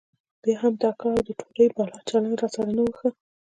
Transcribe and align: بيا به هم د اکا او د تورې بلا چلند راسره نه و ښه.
بيا 0.43 0.55
به 0.59 0.59
هم 0.61 0.73
د 0.81 0.83
اکا 0.91 1.07
او 1.15 1.19
د 1.27 1.29
تورې 1.39 1.65
بلا 1.75 1.99
چلند 2.09 2.39
راسره 2.41 2.71
نه 2.77 2.81
و 2.85 2.91
ښه. 2.97 3.09